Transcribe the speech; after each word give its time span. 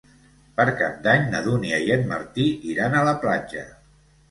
Per 0.59 0.63
Cap 0.79 0.95
d'Any 1.07 1.27
na 1.35 1.43
Dúnia 1.49 1.79
i 1.91 1.95
en 1.97 2.07
Martí 2.15 2.49
iran 2.73 2.99
a 3.03 3.07
la 3.13 3.17
platja. 3.27 3.65